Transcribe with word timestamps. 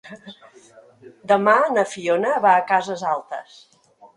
Demà 1.33 1.53
na 1.75 1.83
Fiona 1.91 2.33
va 2.47 2.55
a 2.57 2.65
Cases 2.73 3.05
Altes. 3.15 3.63